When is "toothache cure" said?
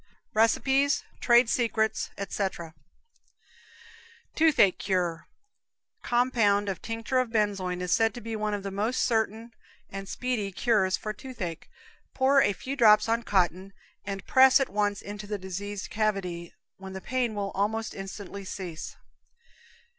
4.33-5.27